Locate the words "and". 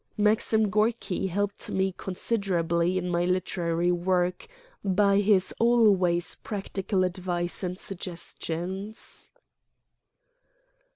7.61-7.77